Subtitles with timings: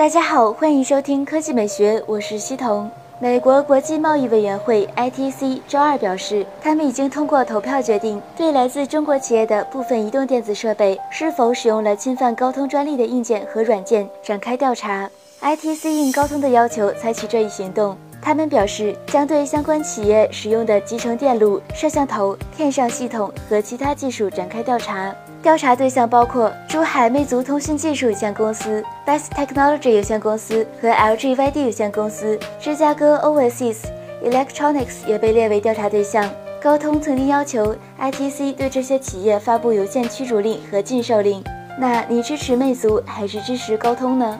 [0.00, 2.90] 大家好，欢迎收听科技美学，我是西彤。
[3.18, 15.06] 美国国际贸易委员会 （ITC） 周二表示，他们已经通过投票决定，对来自中国企业的部分移动电子设备是否使用了侵犯高通专利的硬件和软件展开调查。
[15.42, 17.94] ITC 应高通的要求采取这一行动。
[18.22, 25.14] 他们表示，将对相关企业使用的集成电路、摄像头、片上系统和其他技术展开调查。
[25.42, 32.38] 调查对象包括珠海魅族通讯技术有限公司、Best Technology 有限公司和 LGYD 有限公司。
[32.60, 33.78] 芝加哥 Overseas
[34.22, 36.30] Electronics 也被列为调查对象。
[36.60, 41.42] 高通曾经要求 ITC 对这些企业发布邮件驱逐令和禁售令。
[41.78, 44.38] 那你支持魅族还是支持高通呢？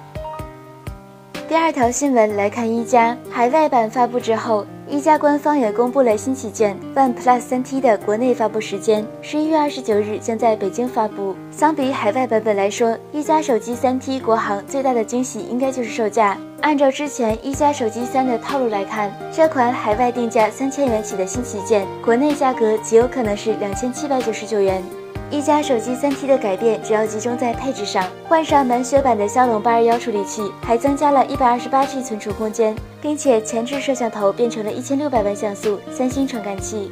[1.49, 11.37] 第二条新闻来看，一加海外版发布之后，一加官方也公布了新旗舰 OnePlus 3T 的国内发布时间，十一月二十九日将在北京发布。
[11.53, 16.37] 相比海外版本来说，一加手机 3T 国行最大的惊喜应该就是售价。
[16.61, 24.83] 按照之前一加手机三的套路来看，这款海外定价三千元起的新旗舰，国内价格极有可能是两千七百九十九元。
[25.31, 36.91] 一加手机三 T 的改变主要集中在配置上，换上满血版的骁龙八二幺处理器，还增加了一百二十八 G 存储空间，并且前置摄像头变成了一千六百万像素三星传感器。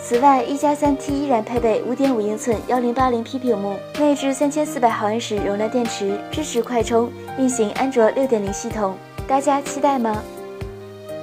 [0.00, 8.94] 此外，一加三 T 依然配备五点五英寸幺零八零 P 屏幕，内置三千四百毫安时容量电池，支持快充，运行安卓六点零系统。
[9.26, 10.22] 大家期待吗？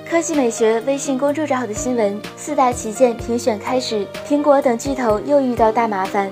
[0.10, 6.30] 科技美学微信公众账号的新闻：四大旗舰评选开始，苹果等巨头又遇到大麻烦。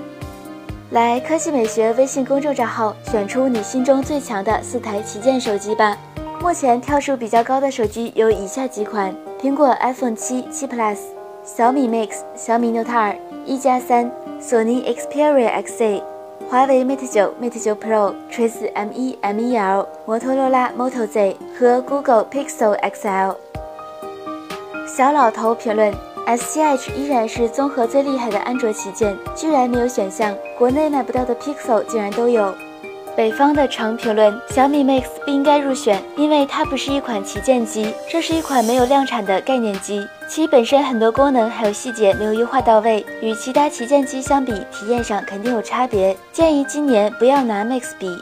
[0.90, 5.98] 来科技美学微信公众账号，选出你心中最强的四台旗舰手机吧。
[6.40, 10.98] 目前跳数比较高的手机有以下几款：苹果 iPhone 七、七 Plus、
[11.42, 14.08] 小米 Mix、小米 Note 二、一加三、
[14.40, 16.02] 索尼 Xperia XZ、
[16.48, 23.34] 华为 Mate 九、Mate 九 Pro、锤子 M1、M1L、摩托罗拉 Moto Z 和 Google Pixel XL。
[24.86, 25.92] 小老头评论。
[26.26, 32.52] SCH 依然是综合最厉害的安卓旗舰，居然没有选项，国内买不到的 Pixel 竟然都有。
[33.16, 46.14] 北方的长评论：小米 Mix 不应该入选，因为它不是一款旗舰机，这是一款没有量产的概念机，其本身很多功能还有细节没有优化到位，与其他旗舰机相比，体验上肯定有差别。
[46.32, 48.18] 建议今年不要拿 Mix 比。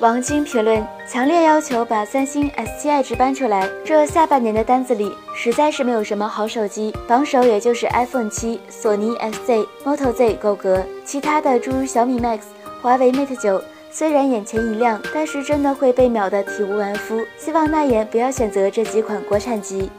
[0.00, 12.38] 王晶评论：强烈要求把三星 S7 Edge 搬出来，这下半年的单子里实在是没有什么好手机，榜首也就是 iPhone 七、索尼 SZ、Moto Z 够格，其他的诸如小米 Max、
[12.80, 17.20] 华为 Mate 九，虽然眼前一亮，但是真的会被秒得体无完肤。
[17.36, 19.90] 希望耐言不要选择这几款国产机。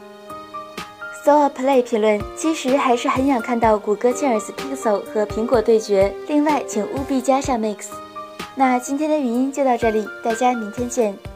[1.24, 7.84] Soa Play 评论：其实还是很想看到谷歌切尔斯 Pixel 和苹果对决，另外请务必加上 Mix。
[8.62, 11.31] 那今天的语音就到这里，大家明天见。